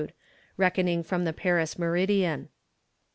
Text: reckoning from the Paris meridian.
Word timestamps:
reckoning 0.57 1.03
from 1.03 1.25
the 1.25 1.31
Paris 1.31 1.77
meridian. 1.77 2.49